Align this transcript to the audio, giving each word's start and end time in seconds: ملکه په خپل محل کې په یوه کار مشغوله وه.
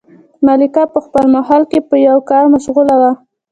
ملکه 0.45 0.83
په 0.93 0.99
خپل 1.05 1.25
محل 1.35 1.63
کې 1.71 1.79
په 1.89 1.95
یوه 2.05 2.21
کار 2.29 2.43
مشغوله 2.53 2.95
وه. 3.01 3.11